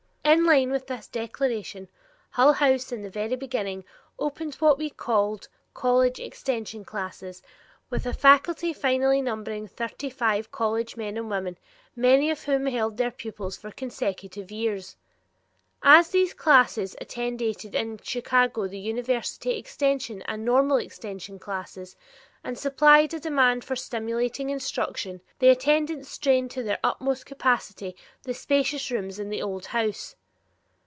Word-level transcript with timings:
In 0.23 0.45
line 0.45 0.71
with 0.71 0.87
this 0.87 1.07
declaration, 1.07 1.89
Hull 2.29 2.53
House 2.53 2.93
in 2.93 3.01
the 3.01 3.09
very 3.09 3.35
beginning 3.35 3.83
opened 4.17 4.55
what 4.55 4.77
we 4.77 4.89
called 4.89 5.49
College 5.73 6.21
Extension 6.21 6.85
Classes 6.85 7.43
with 7.89 8.05
a 8.05 8.13
faculty 8.13 8.71
finally 8.71 9.21
numbering 9.21 9.67
thirty 9.67 10.09
five 10.09 10.49
college 10.49 10.95
men 10.95 11.17
and 11.17 11.29
women, 11.29 11.57
many 11.97 12.31
of 12.31 12.43
whom 12.45 12.67
held 12.67 12.95
their 12.95 13.11
pupils 13.11 13.57
for 13.57 13.71
consecutive 13.71 14.51
years. 14.51 14.95
As 15.83 16.11
these 16.11 16.33
classes 16.33 16.95
antedated 16.95 17.75
in 17.75 17.97
Chicago 17.97 18.67
the 18.67 18.79
University 18.79 19.57
Extension 19.57 20.21
and 20.23 20.45
Normal 20.45 20.77
Extension 20.77 21.39
classes 21.39 21.97
and 22.43 22.57
supplied 22.57 23.13
a 23.13 23.19
demand 23.19 23.65
for 23.65 23.75
stimulating 23.75 24.49
instruction, 24.49 25.19
the 25.39 25.49
attendance 25.49 26.09
strained 26.09 26.49
to 26.51 26.63
their 26.63 26.79
utmost 26.85 27.25
capacity 27.25 27.95
the 28.23 28.33
spacious 28.33 28.89
rooms 28.89 29.19
in 29.19 29.29
the 29.29 29.41
old 29.41 29.65
house. 29.67 30.15